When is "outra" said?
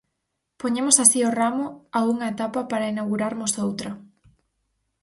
3.65-3.91